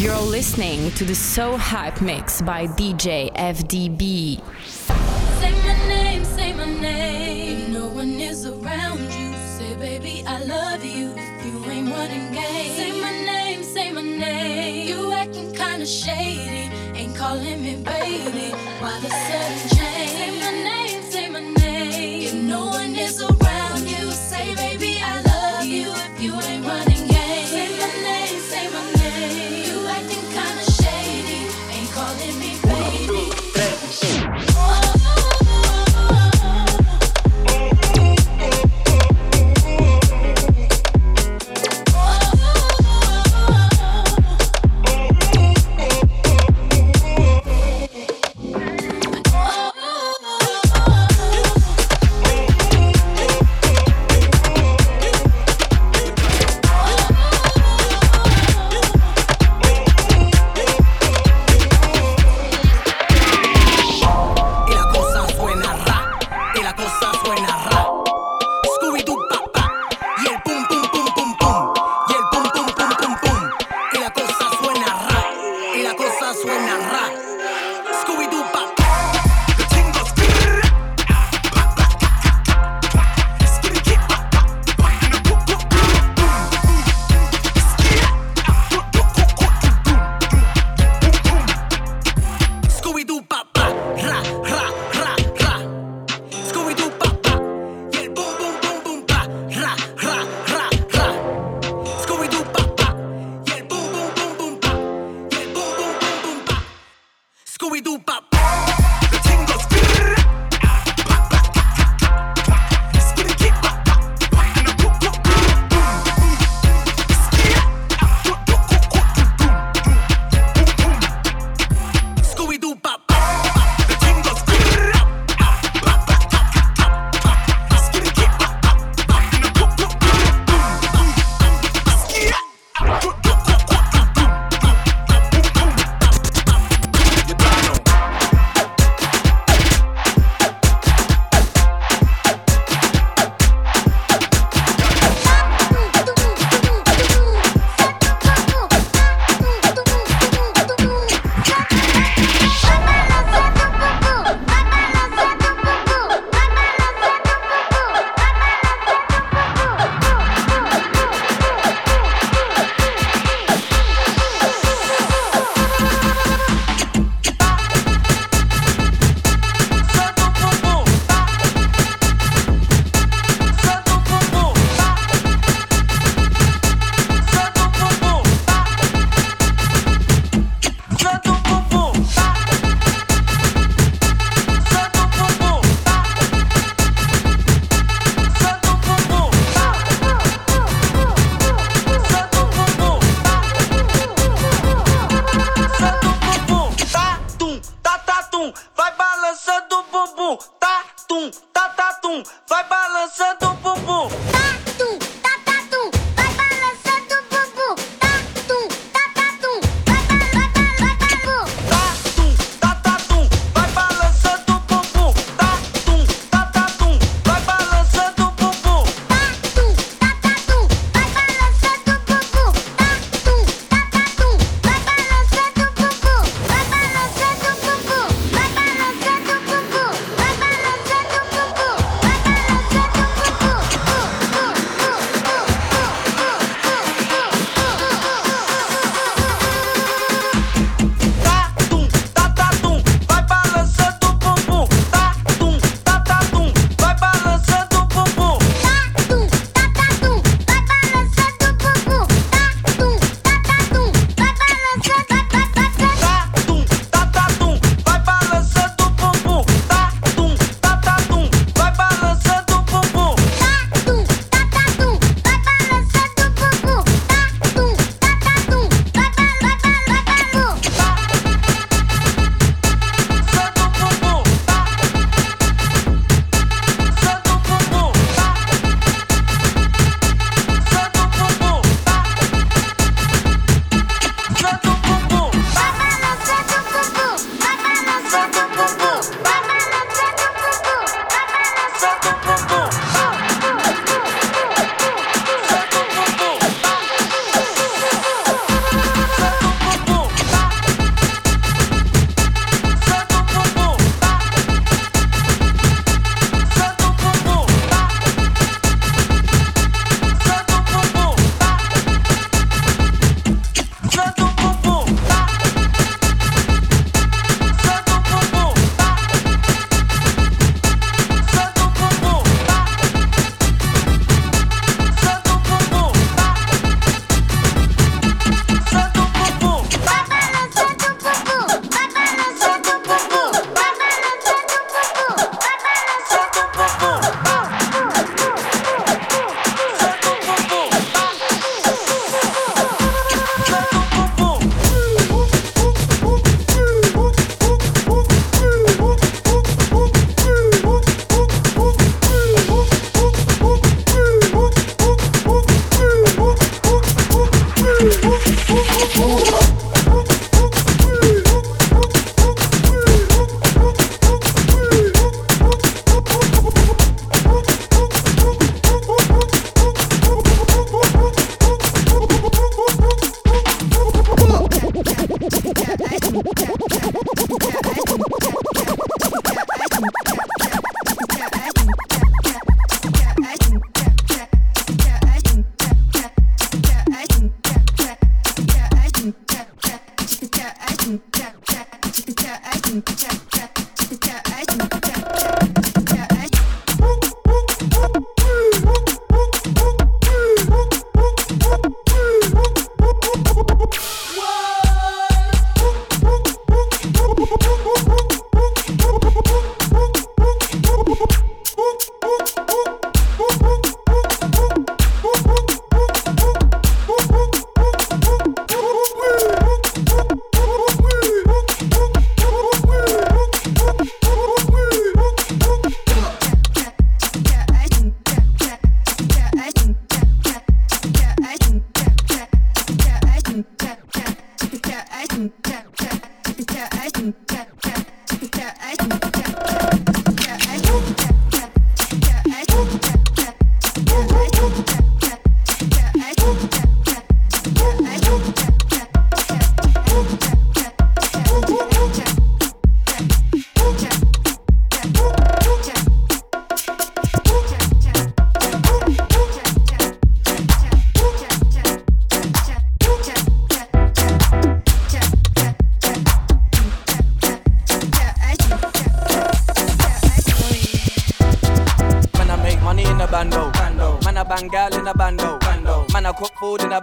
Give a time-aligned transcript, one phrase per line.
[0.00, 4.40] You're listening to the So Hype Mix by DJ FDB.
[4.66, 7.74] Say my name, say my name.
[7.74, 9.34] No one is around you.
[9.58, 11.12] Say, baby, I love you.
[11.14, 12.32] If you ain't running.
[12.32, 14.88] Say my name, say my name.
[14.88, 16.72] You acting kinda shady.
[16.98, 18.54] Ain't calling me baby.
[18.80, 19.79] Why the sudden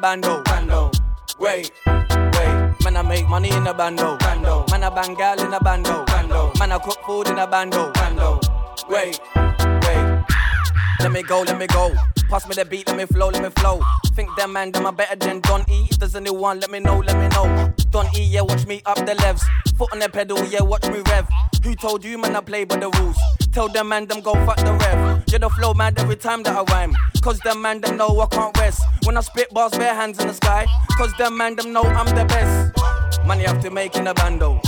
[0.07, 0.42] bando.
[0.44, 0.92] Bando.
[1.38, 2.83] Wait, wait.
[2.83, 4.15] Man, I make money in a bando.
[4.18, 4.65] Bando.
[4.71, 6.06] Man, I bang gal in a bando.
[6.06, 6.51] Bando.
[6.59, 7.92] Man, I cook food in a bando.
[7.92, 8.39] Bando.
[8.89, 10.24] Wait, wait.
[11.01, 11.94] Let me go, let me go.
[12.30, 13.81] Pass me the beat, let me flow, let me flow.
[14.15, 15.88] Think them man, them I better than Don E.
[15.92, 17.74] If there's a new one, let me know, let me know.
[17.92, 19.44] Don E, yeah, watch me up the levels.
[19.77, 21.27] Foot on the pedal, yeah, watch me rev.
[21.63, 23.18] Who told you, man, I play by the rules?
[23.57, 25.24] Tell them man them go fuck the ref.
[25.31, 26.94] You're the flow mad every time that I rhyme.
[27.24, 28.80] Cause them man them know I can't rest.
[29.04, 30.68] When I spit bars, bare hands in the sky.
[30.95, 33.25] Cause them man them know I'm the best.
[33.25, 34.62] Money after making a bando.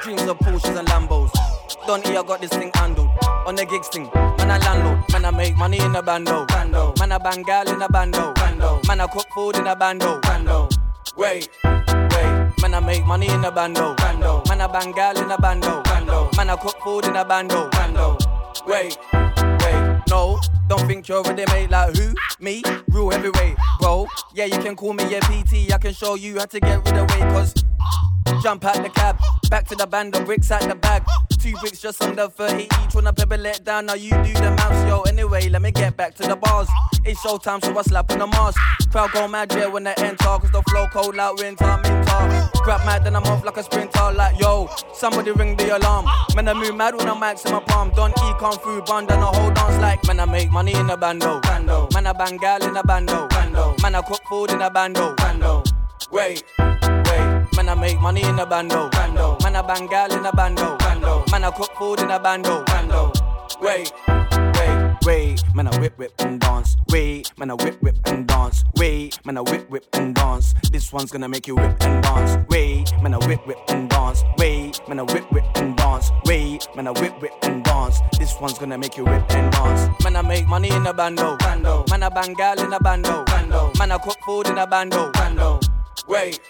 [0.00, 1.30] Dreams of Porsches and Lambos.
[1.86, 3.10] Don't hear I got this thing handled.
[3.46, 5.04] On the gigs thing, man I landlord.
[5.12, 6.46] Man I make money in a bando.
[6.46, 6.94] bando.
[6.98, 8.32] Man I bang gal in a bando.
[8.32, 8.80] bando.
[8.88, 10.18] Man I cook food in a bando.
[10.22, 10.70] bando.
[11.14, 11.50] Wait.
[12.60, 13.94] Man, I make money in a bando.
[13.96, 14.42] bando.
[14.48, 15.82] Man, I bang gal in a bando.
[15.82, 16.28] bando.
[16.36, 17.70] Man, I cook food in a bando.
[17.70, 17.89] bando.
[18.70, 19.29] Wait.
[20.10, 22.14] No, don't think you're already mate like who?
[22.40, 22.62] Me?
[22.88, 24.08] Rule heavyweight, bro.
[24.34, 25.72] Yeah, you can call me a PT.
[25.72, 27.54] I can show you how to get rid of weight, cause
[28.42, 29.18] jump out the cab,
[29.50, 31.04] back to the band, of bricks at the bag.
[31.38, 33.86] Two bricks just under 30 each, when I pepper let down.
[33.86, 35.02] Now you do the mouse, yo.
[35.02, 36.68] Anyway, let me get back to the bars.
[37.04, 38.58] It's showtime, so I slap on the mask.
[38.90, 42.50] Crowd go mad, yeah, when they enter, cause the flow cold like winter, minter.
[42.62, 44.68] Crap mad, then I'm off like a sprinter, like yo.
[44.92, 46.06] Somebody ring the alarm.
[46.34, 47.90] Man, I move mad when I'm maxing my palm.
[47.94, 50.90] Don E come through, bun, then I hold dance like Man, I make money in
[50.90, 51.40] a bando.
[51.40, 51.88] bando.
[51.92, 53.28] Man, I bang girl in a bando.
[53.28, 53.74] bando.
[53.82, 55.14] Man, I cook food in a bando.
[55.16, 55.62] bando.
[56.10, 57.46] Wait, wait.
[57.56, 58.88] Man, I make money in a bando.
[58.90, 59.38] bando.
[59.42, 60.76] Man, I bang girl in a bando.
[60.78, 61.24] bando.
[61.30, 62.64] Man, I cook food in a bando.
[62.64, 63.12] bando.
[63.60, 63.92] Wait.
[65.04, 66.76] Wait, man, I whip, whip and dance.
[66.88, 68.64] Wait, man, I whip, whip and dance.
[68.76, 70.54] Wait, man, I whip, whip and dance.
[70.70, 72.38] This one's gonna make you whip and dance.
[72.50, 74.22] Wait, man, I whip, whip and dance.
[74.36, 76.10] Wait, man, I whip, whip and dance.
[76.26, 78.00] Wait, man, I whip, whip and dance.
[78.18, 79.88] This one's gonna make you whip and dance.
[80.04, 81.36] Man, I make money in a bando.
[81.38, 81.84] Bando.
[81.88, 83.24] Man, I bang gal in a bando.
[83.24, 83.72] Bando.
[83.78, 85.10] Man, I cook food in a bando.
[85.12, 85.60] Bando.
[86.06, 86.40] Wait.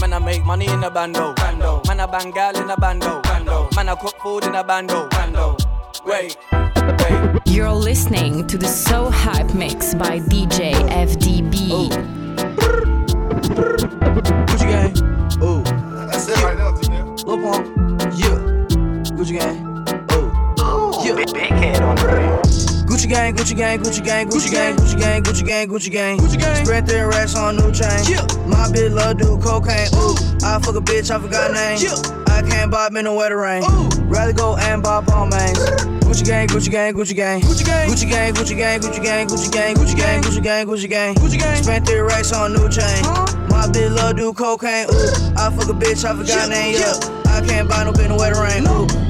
[0.00, 1.34] Man, I make money in a bando.
[1.34, 1.82] bando.
[1.86, 3.22] Man, I bang gal in a bando.
[3.22, 3.68] bando.
[3.74, 5.08] Man, I cook food in a bando.
[5.08, 5.56] bando.
[6.04, 6.36] Wait
[7.10, 7.38] way.
[7.46, 11.90] You're listening to the So Hype Mix by DJ FDB.
[14.46, 15.62] Gucci oh.
[15.62, 16.06] gang.
[16.08, 16.70] That's it right now,
[17.24, 17.66] Lil Pump.
[18.16, 18.38] Yeah.
[19.14, 19.84] Gucci gang.
[20.10, 21.02] Oh.
[21.04, 21.14] Yeah.
[21.14, 22.77] Big, big head on the.
[22.98, 26.18] Gucci gang, Gucci gang, Gucci gang, Gucci gang, Gucci gang, Gucci gang, Gucci gang.
[26.18, 26.64] Gucci gang.
[26.64, 28.02] Spread their racks on new chain.
[28.50, 29.86] My bitch love do cocaine.
[29.94, 31.78] Ooh, I fuck a bitch, I forgot name.
[32.26, 33.62] I can't bob in the wetter rain.
[34.08, 35.60] Rather go and buy Balmain's.
[36.02, 37.40] Gucci gang, Gucci gang, Gucci gang.
[37.40, 40.88] Gucci gang, Gucci gang, Gucci gang, Gucci gang, Gucci gang, Gucci gang, Gucci gang, Gucci
[40.90, 41.14] gang.
[41.14, 41.62] Gucci gang.
[41.62, 43.04] Spent three racks on new chain.
[43.48, 44.88] My bitch love do cocaine.
[44.90, 46.74] Ooh, I fuck a bitch, I forgot name.
[46.74, 46.94] Yeah.
[47.30, 48.66] I can't buy no bin the wetter rain.
[48.66, 49.07] Ooh.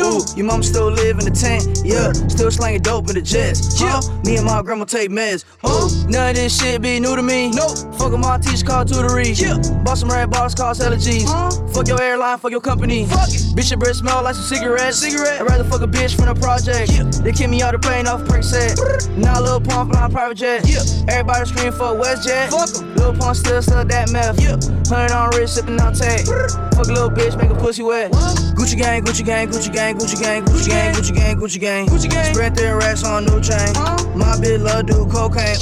[0.00, 0.20] do.
[0.36, 2.12] Your mom still live in the tent, yeah.
[2.28, 4.00] Still slanging dope in the jets, huh?
[4.24, 5.88] Me and my grandma take meds, huh?
[6.08, 7.50] None of this shit be new to me.
[7.50, 7.76] Nope.
[7.98, 9.36] Fuck my teacher called tutory.
[9.36, 9.58] Yeah.
[9.84, 11.24] Bought some red bars, cost allergies.
[11.26, 11.50] Huh?
[11.72, 13.06] Fuck your airline, fuck your company.
[13.06, 13.42] Fuck it.
[13.56, 14.98] Bitch, your breath smell like some cigarettes.
[14.98, 15.40] Cigarette.
[15.40, 16.92] I'd rather fuck a bitch from the project.
[16.92, 17.04] Yeah.
[17.22, 18.78] They kick me out of plane off prick set.
[19.16, 20.66] now little Lil Pump flying private jet.
[20.66, 20.80] Yeah.
[21.08, 22.50] Everybody scream for WestJet.
[22.50, 22.94] Fuck em.
[22.96, 24.40] Lil Pump still sell that meth.
[24.40, 24.56] Yeah.
[24.88, 26.26] Hundred on wrist, sipping on tag.
[26.26, 28.10] fuck a little bitch, make a pussy wet.
[28.10, 28.36] What?
[28.56, 31.86] Gucci gang, Gucci gang, Gucci gang gang, Gucci gang, Gucci gang, Gucci gang, Gucci gang.
[31.86, 32.34] Gucci gang.
[32.34, 33.72] Spread their racks on new chain.
[34.14, 35.56] My bitch love do cocaine.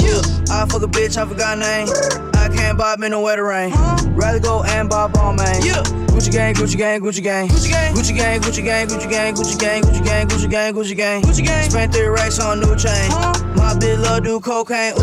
[0.51, 1.89] I fuck a bitch, I forgot name.
[2.35, 3.73] I can't buy me no wetter rain.
[4.15, 5.61] Rather go and buy all man.
[5.63, 7.49] Gucci gang, Gucci gang, Gucci gang.
[7.49, 10.97] Gucci gang, Gucci gang, Gucci gang, Gucci gang, Gucci gang, Gucci gang, Gucci gang, Gucci
[10.97, 11.23] gang.
[11.23, 11.71] Gucci gang.
[11.71, 13.11] Spent three racks on new chain.
[13.57, 14.95] My bitch love do cocaine.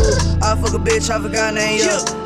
[0.42, 1.80] I fuck a bitch, I forgot name.
[1.80, 2.25] Yeah.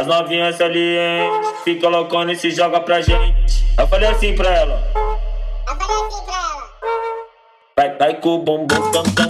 [0.00, 1.30] As novinhas ali, hein?
[1.62, 3.66] Se colocando e se joga pra gente.
[3.76, 4.82] Eu falei assim pra ela.
[4.94, 6.70] Eu falei assim pra ela.
[7.76, 9.29] Vai, vai com o bumbum tam, tam.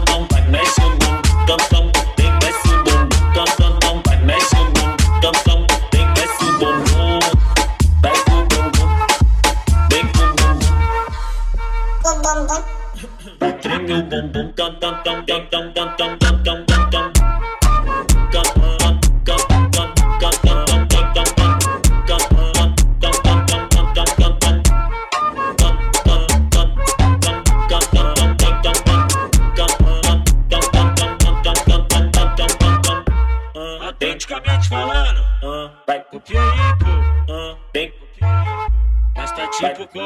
[13.91, 16.21] Vai, treme o bumbum tam tam tam tam tam tam tam.
[39.61, 39.99] tipo com.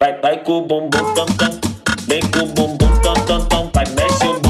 [0.00, 1.69] Vai, vai com o bumbum tam tam.
[2.10, 3.70] Vem com o bumbum tam tam tam.
[3.72, 4.49] Vai, mexe o bumbum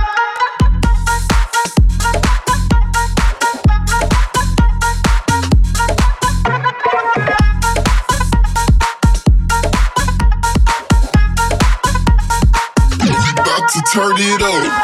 [14.41, 14.80] turn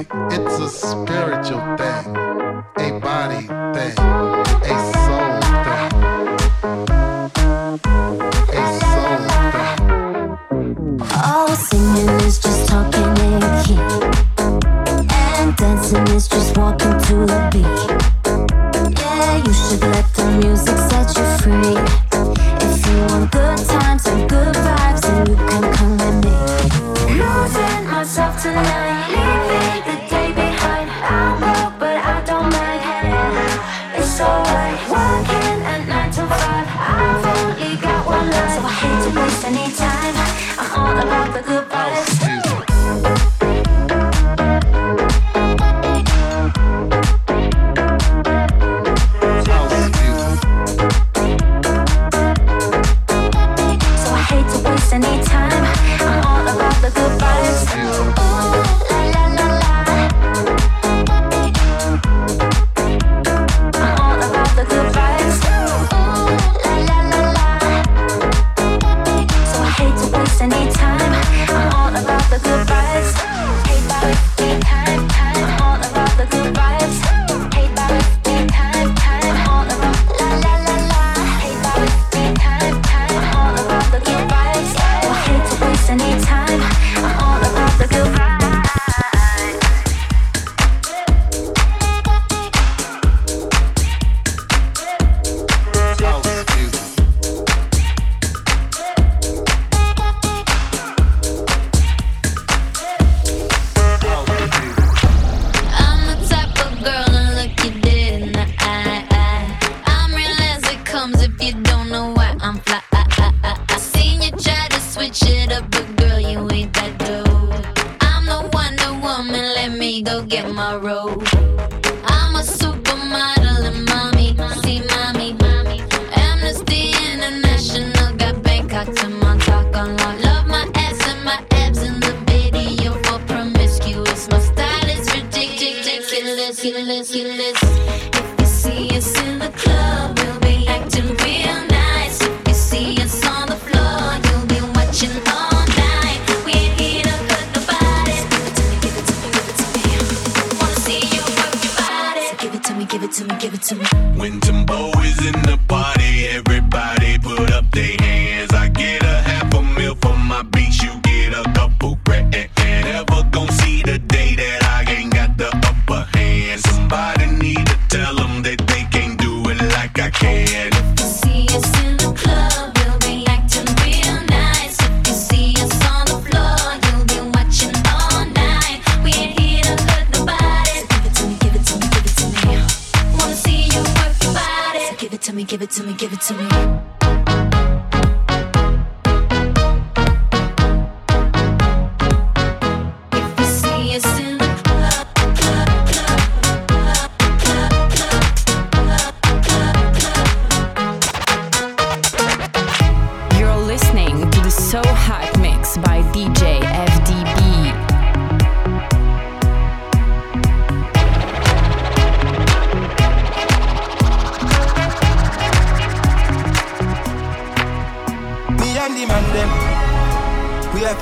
[0.00, 0.30] music.
[0.32, 1.89] It's a spiritual thing,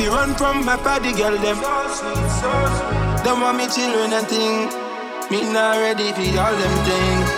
[0.07, 1.59] run from my party girl them.
[3.25, 4.69] Them want me children and thing.
[5.31, 7.29] Me not ready for all them things.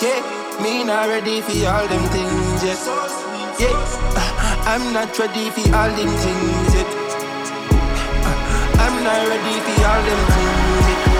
[0.00, 0.22] Yeah,
[0.62, 2.78] me not ready for all them things yet.
[3.58, 3.74] Yeah,
[4.70, 6.86] I'm not ready for all them things yet.
[8.84, 11.18] I'm not ready for all them things yet.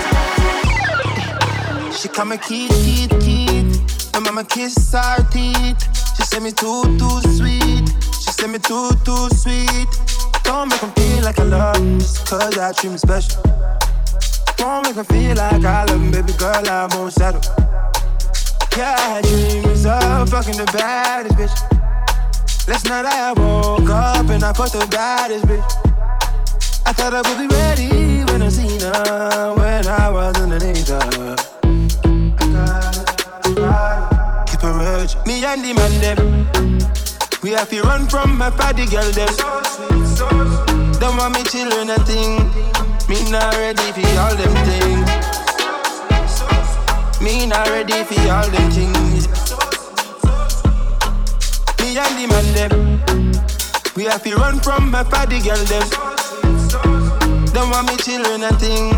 [1.95, 3.67] She come and keep, keep, keep.
[4.15, 5.81] My mama kiss her teeth.
[6.17, 8.08] She say me too, too sweet.
[8.29, 9.89] She say me too, too sweet.
[10.45, 11.77] Don't make me feel like I love
[12.29, 13.43] cause I treat me special.
[14.59, 17.41] Don't make me feel like I love baby girl, I won't settle.
[18.77, 22.69] Yeah, dreams of fucking the baddest bitch.
[22.69, 25.65] Last night I woke up and I fucked the baddest bitch.
[26.85, 31.35] I thought I would be ready when I seen her, when I was underneath her.
[31.65, 34.51] I got it, I got it.
[34.51, 35.23] Keep her urging.
[35.27, 37.08] Me and the man them.
[37.41, 39.29] We have to run from my party girl them.
[40.99, 42.51] Don't want me children and thing.
[43.09, 45.07] Me not ready for all them things.
[47.23, 49.29] Me not ready for all them things.
[51.79, 52.73] Me and the man them.
[53.95, 55.89] We have to run from my party girl them.
[57.55, 58.91] Don't want me children and thing.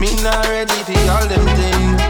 [0.00, 2.02] Me not ready for all them things.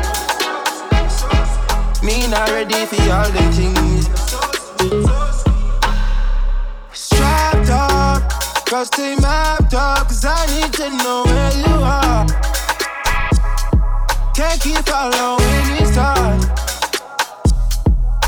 [2.05, 5.26] Me not ready for all them things.
[8.67, 12.27] Cause they mapped up, cause I need to know where you are.
[14.35, 16.45] Can't keep following these stars.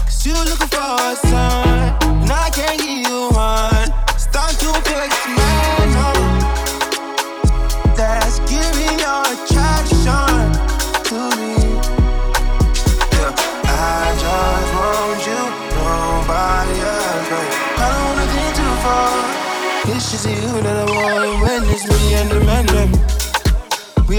[0.04, 1.67] Cause you looking for a sign,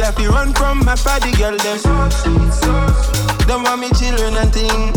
[0.10, 1.78] We have to run from my party girl them.
[3.46, 4.92] Don't want me children and thing.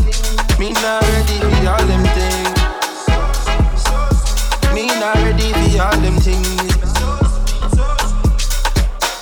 [0.58, 2.56] Me not ready for all them things.
[4.72, 6.64] Me not ready for all them things.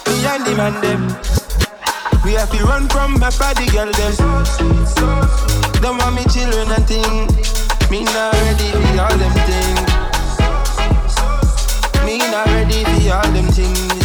[0.07, 1.03] Me and the man them.
[2.24, 4.14] We have to run from my party girl them.
[5.83, 7.26] Don't want me children and thing.
[7.90, 9.90] Me not ready for all them things.
[12.07, 14.00] Me not ready for all them things.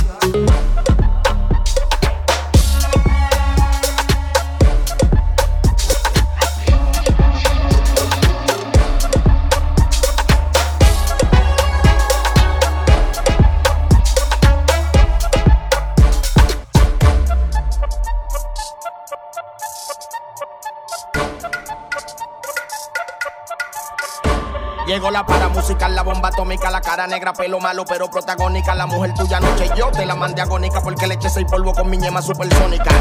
[24.96, 28.74] Llegó la para música, la bomba atómica, la cara negra, pelo malo, pero protagónica.
[28.76, 31.90] La mujer tuya noche yo te la mandé agónica porque le eché seis polvo con
[31.90, 32.92] mi ñema supersónica.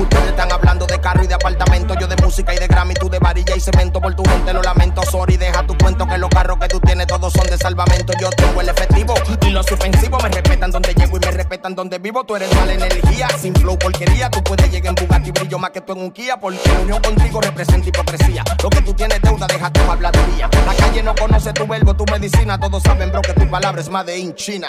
[0.00, 3.10] Ustedes están hablando de carro y de apartamento, yo de música y de Grammy, tú
[3.10, 4.00] de varilla y cemento.
[4.00, 7.06] Por tu gente lo lamento, sorry, deja tu cuento que los carros que tú tienes
[7.06, 8.14] todos son de salvamento.
[8.18, 9.12] Yo tengo el efectivo
[9.42, 12.24] y los ofensivos me respetan donde llego y me respetan donde vivo.
[12.24, 14.30] Tú eres mala energía, sin flow porquería.
[14.30, 17.02] Tú puedes llegar en Bugatti brillo más que tú en un Kia porque la unión
[17.02, 18.42] contigo representa hipocresía.
[18.62, 20.48] Lo que tú tienes deuda, deja tu habladuría.
[20.64, 22.58] La calle no conoce tu verbo, tu medicina.
[22.60, 24.68] Todos saben, bro, que tu palabra es más de in China.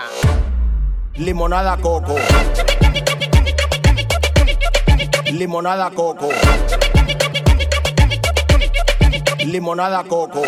[1.14, 2.16] Limonada coco.
[5.26, 6.30] Limonada coco.
[9.46, 10.42] Limonada coco.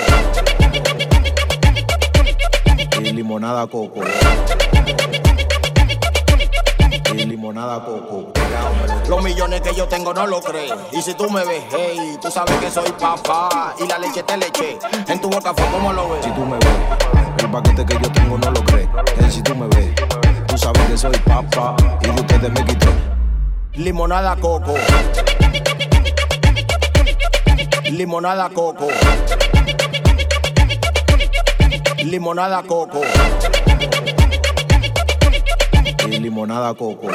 [3.02, 4.02] Y limonada coco.
[7.14, 8.35] Y limonada coco.
[9.08, 10.74] Los millones que yo tengo no lo crees.
[10.92, 13.76] Y si tú me ves, hey, tú sabes que soy papá.
[13.80, 14.80] Y la leche te leche.
[15.08, 16.26] En tu boca fue como lo ves.
[16.26, 16.78] Si tú me ves,
[17.40, 18.88] el paquete que yo tengo no lo crees.
[19.18, 19.94] Hey, si tú me ves,
[20.48, 21.76] tú sabes que soy papá.
[22.02, 22.88] Y de ustedes me quité.
[23.74, 24.74] Limonada coco.
[27.84, 28.88] Limonada coco.
[32.04, 33.02] Limonada coco.
[36.08, 37.08] Y limonada coco.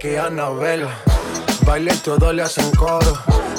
[0.00, 0.88] que Anabela.
[1.66, 3.18] Baile y todo le hacen coro.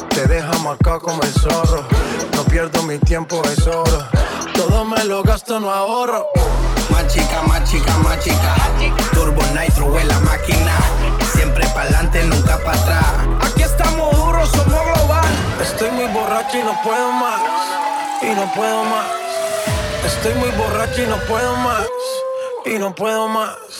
[0.09, 1.85] Te deja marcado como el zorro.
[2.35, 4.07] No pierdo mi tiempo, es oro.
[4.55, 6.27] Todo me lo gasto, no ahorro.
[6.89, 8.55] Más chica, más chica, más chica.
[9.13, 10.75] Turbo Nitro es la máquina.
[11.31, 13.05] Siempre pa'lante, nunca para atrás.
[13.41, 15.31] Aquí estamos duros, somos global.
[15.61, 17.41] Estoy muy borracho y no puedo más.
[18.23, 19.05] Y no puedo más.
[20.07, 21.85] Estoy muy borracho y no puedo más.
[22.65, 23.70] Y no puedo más.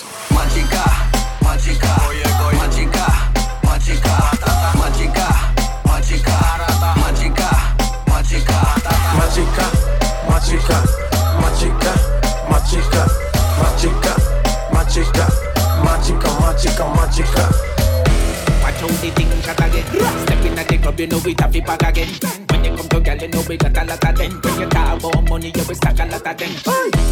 [21.02, 22.10] you know we tap it back again.
[22.52, 24.40] When you come to girl, you know we got a lot of them.
[24.44, 26.52] When you talk about money, you will stack a lot of them.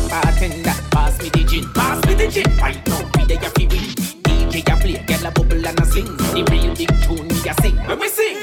[0.10, 2.58] Bartender, pass me the gin, pass me the gin.
[2.58, 3.86] Right now, we there you win.
[4.30, 6.06] DJ a play, girl a bubble and a sing.
[6.06, 8.38] The real big tune we a sing when we sing.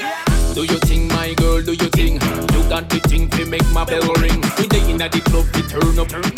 [0.53, 1.61] Do you think my girl?
[1.61, 2.21] Do you think
[2.51, 4.43] you got the thing to make my bell ring?
[4.57, 6.36] We dey inna the club, we turn up.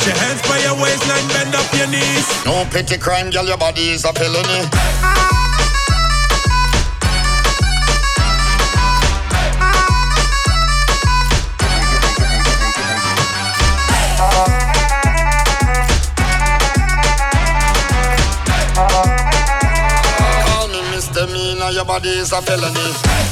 [0.00, 2.46] Put your hands by your waistline, bend up your knees.
[2.46, 4.64] No petty crime, girl, your body is a felony.
[21.70, 22.74] your body is a felony.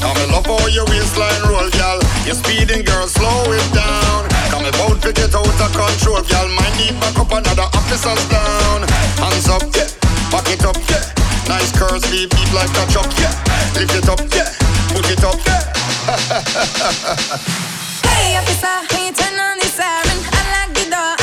[0.00, 2.00] Now me love how your waistline roll, girl.
[2.24, 4.37] You're speeding, girl, slow it down.
[4.54, 6.48] I'm about to get out of control, girl.
[6.56, 8.82] Might need back up another officer's down.
[9.20, 9.88] Hands up, yeah.
[10.30, 11.02] Pack it up, yeah.
[11.48, 13.34] Nice curls, leave deep like a chop, yeah.
[13.74, 14.48] Lift it up, yeah.
[14.92, 15.62] Put it up, yeah.
[18.08, 20.18] hey officer, can you turn on the siren.
[20.32, 21.17] I like the door.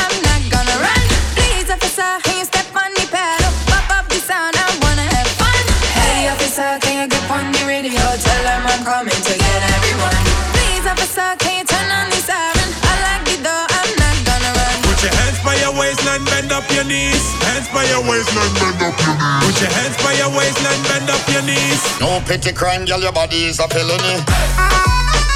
[16.85, 17.33] your knees.
[17.41, 19.43] Hands by your waistline, bend up your knees.
[19.45, 21.81] Put your hands by your waistline, bend up your knees.
[21.99, 25.34] No pity crime, girl, your body is a felony.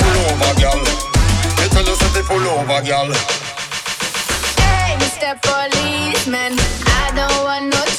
[0.00, 0.80] pull over, girl.
[1.58, 1.84] Me tell
[2.28, 3.10] pull over, girl.
[4.60, 5.36] Hey, Mr.
[5.42, 6.52] Policeman,
[7.00, 7.91] I don't want no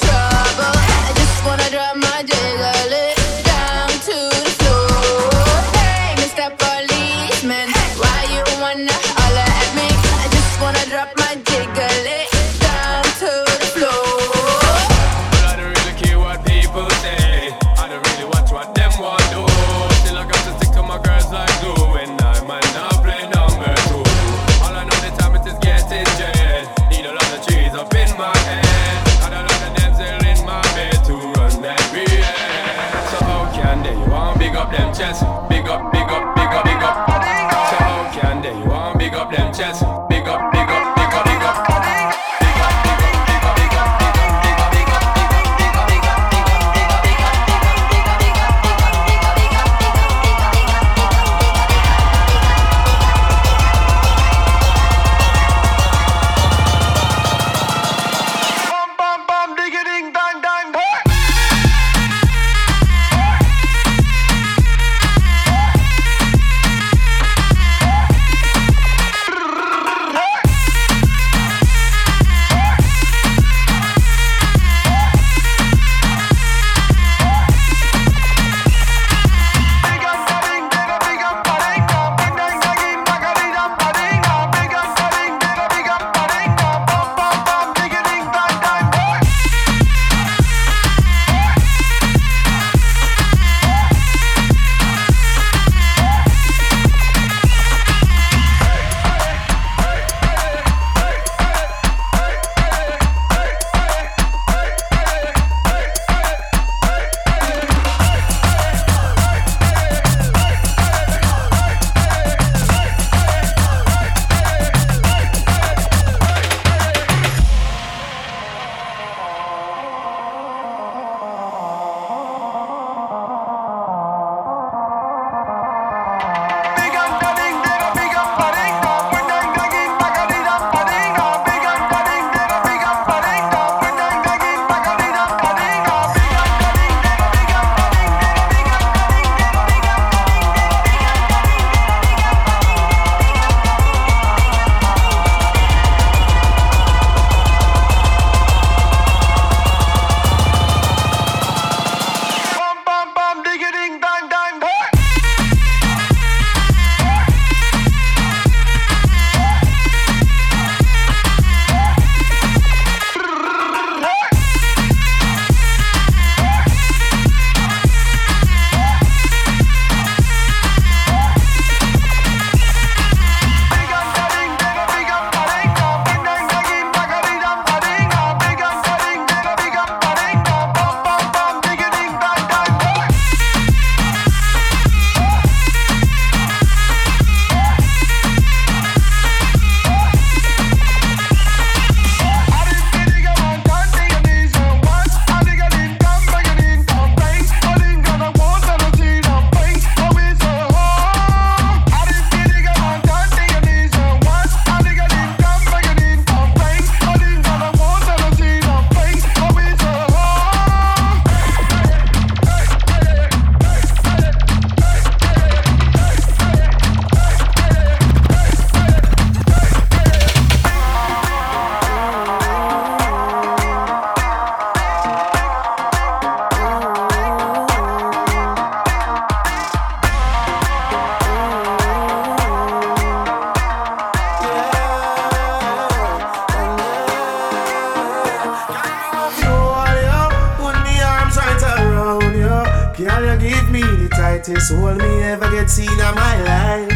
[244.69, 246.89] hold me ever get seen in my life.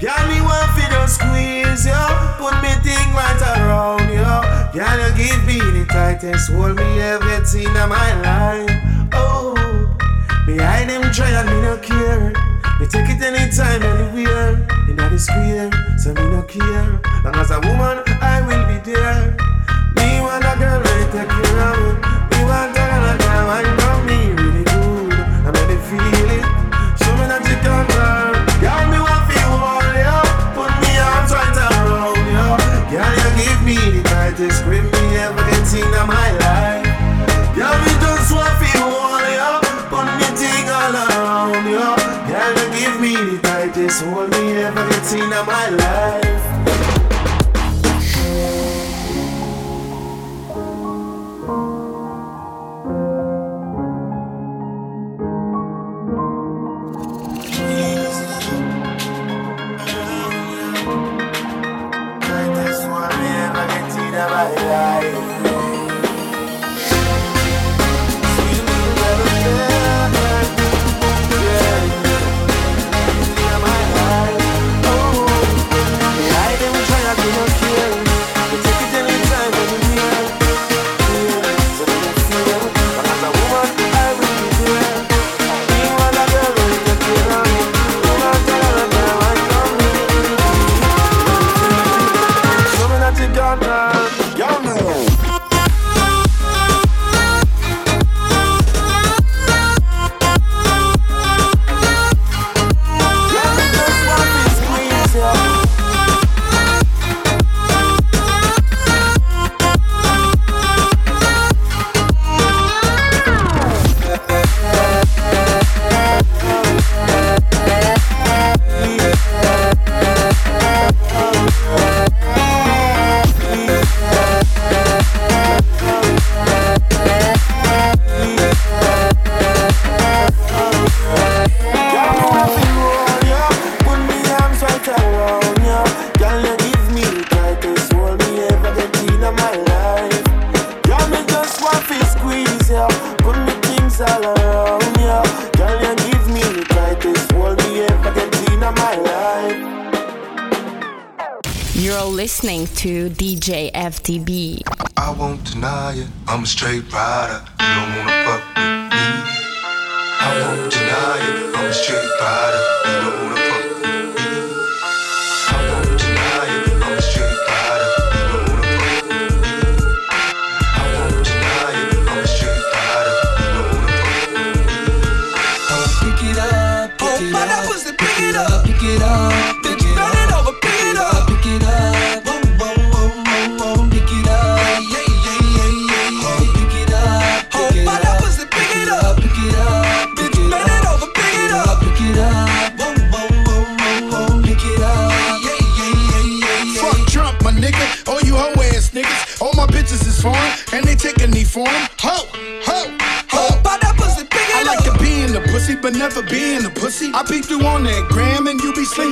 [0.00, 2.00] Girl, me want fi just squeeze yo,
[2.38, 4.42] put me thing right around yo.
[4.72, 8.70] Girl, you give me the tightest hold me ever get seen in my life.
[9.14, 9.54] Oh,
[10.46, 12.32] behind them try and me no care.
[12.78, 14.54] Me take it anytime, anywhere.
[14.88, 17.00] In the square, so me no care.
[17.24, 19.51] Long as a woman, I will be there.
[43.82, 46.41] The tightest hold me ever get seen in my life.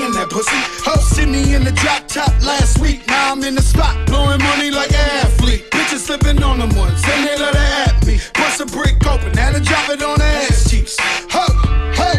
[0.03, 0.57] And you be slinging that pussy.
[0.87, 3.07] Ho, sent me in the drop top last week.
[3.07, 5.71] Now I'm in the spot, blowing money like an athlete.
[5.71, 8.21] Bitches slipping on them ones, and they let her at me.
[8.35, 10.97] Bust a brick open, now to drop it on the ass cheeks.
[11.31, 11.47] Ho,
[11.97, 12.11] ho,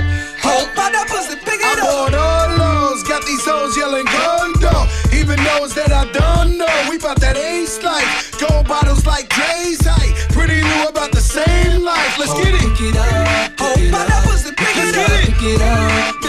[0.42, 0.54] ho.
[0.76, 4.88] Find that pussy, pick it I bought all those, got these hoes yelling gun dog.
[5.14, 8.38] Even those that I don't know, we bout that ace life.
[8.40, 10.14] Gold bottles like Jay's height.
[10.34, 12.18] Pretty new about the same life.
[12.18, 12.62] Let's get it.
[12.62, 14.26] Pick it up, pick it up.
[14.26, 15.26] Let's get it.
[15.26, 16.21] Pick it up,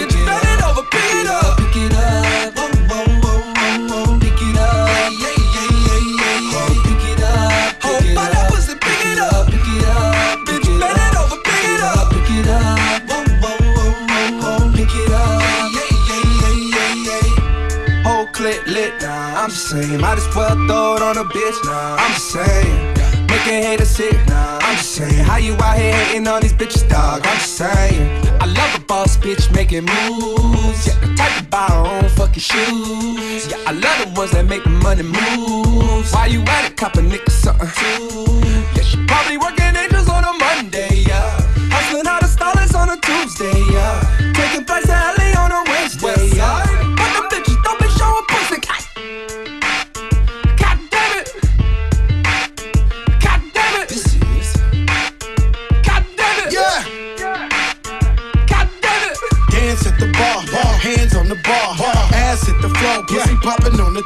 [19.73, 20.01] saying.
[20.01, 23.27] Might as well throw it on a bitch, nah, I'm just saying.
[23.27, 25.25] Make a hater sick, nah, I'm just saying.
[25.25, 27.27] How you out here hating on these bitches, dog?
[27.27, 28.27] I'm just saying.
[28.41, 30.87] I love a boss bitch making moves.
[30.87, 33.51] Yeah, the type to buy her own fucking shoes.
[33.51, 36.13] Yeah, I love the ones that make the money move.
[36.13, 38.42] Why you at it, cop a nigga something?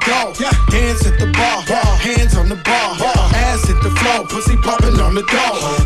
[0.07, 0.32] Door.
[0.70, 1.62] Dance at the bar,
[1.98, 2.94] hands on the bar,
[3.34, 5.86] ass at the floor, pussy popping on the door.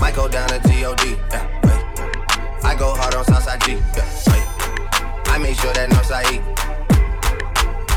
[0.00, 1.16] might go down to G-O-D.
[1.30, 2.64] Yeah, wait.
[2.64, 3.72] I go hard on Southside G.
[3.72, 4.46] Yeah, wait.
[5.28, 6.38] I make sure that Northside E.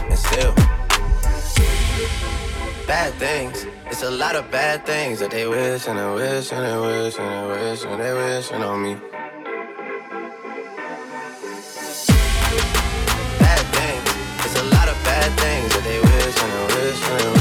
[0.09, 0.53] And still,
[2.87, 3.65] bad things.
[3.87, 7.17] It's a lot of bad things that they wish and they wish and they wish
[7.19, 8.95] and they wish and they wishing on me.
[13.39, 14.45] Bad things.
[14.45, 17.40] It's a lot of bad things that they wish and they wish and they wish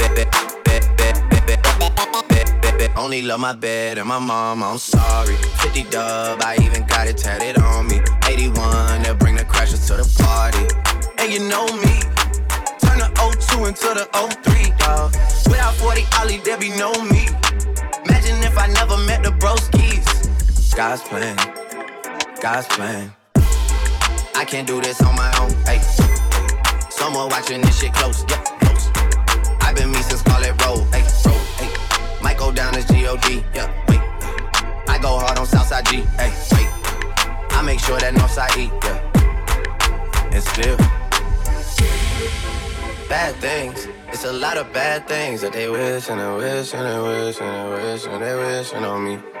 [3.01, 5.35] Only love my bed and my mom, I'm sorry.
[5.35, 7.99] 50 dub, I even got it tatted on me.
[8.27, 10.61] 81, they'll bring the crashers to the party.
[11.17, 11.97] And you know me,
[12.77, 15.13] turn the 02 into the 03, dawg.
[15.49, 17.25] Without 40 Oli, there be no me.
[18.05, 20.05] Imagine if I never met the broskies.
[20.75, 21.35] God's plan,
[22.39, 23.11] God's plan.
[24.35, 25.81] I can't do this on my own, hey.
[26.91, 28.91] Someone watching this shit close, yeah, close.
[29.59, 31.10] I've been me since Scarlett road, hey.
[32.21, 33.99] Might go down as G-O-D, yeah, wait.
[34.87, 36.67] I go hard on Southside G, hey, wait.
[37.51, 40.33] I make sure that Northside E, yeah.
[40.33, 40.77] And still,
[43.09, 43.87] bad things.
[44.07, 47.41] It's a lot of bad things that they wish and they wish and they wish
[47.41, 49.40] and they wish and they wishing on me.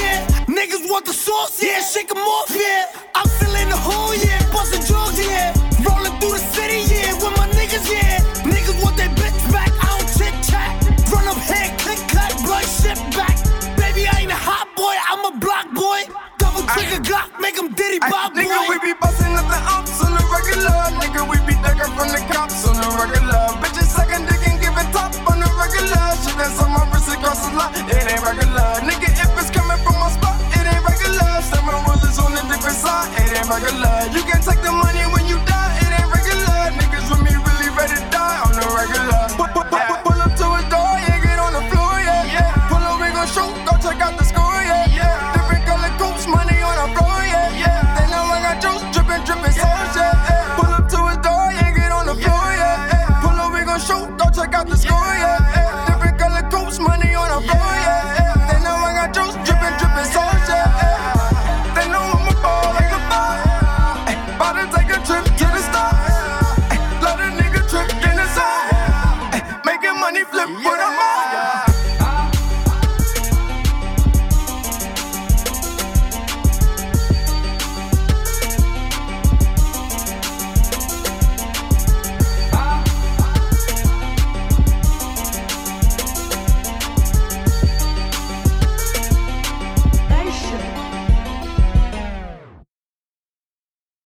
[0.00, 0.26] Yeah.
[0.46, 2.86] Niggas want the sauce, yeah, Shake shake 'em off, yeah.
[3.14, 5.52] I'm still in the hole, yeah, bustin' drugs, yeah.
[5.86, 8.18] Rolling through the city, yeah, with my niggas, yeah.
[8.52, 10.70] Niggas want their bitch back, I don't chit chat.
[11.12, 13.36] Run up here, click, clack, blood shit back.
[13.76, 16.00] Baby, I ain't a hot boy, I'm a block boy.
[16.38, 18.87] Double trigger Glock, make 'em diddy bop, boy.